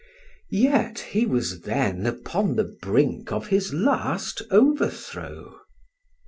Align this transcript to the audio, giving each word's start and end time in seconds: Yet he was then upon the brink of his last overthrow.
Yet 0.49 0.97
he 0.97 1.27
was 1.27 1.59
then 1.61 2.07
upon 2.07 2.55
the 2.55 2.63
brink 2.63 3.31
of 3.31 3.49
his 3.49 3.71
last 3.71 4.41
overthrow. 4.49 5.59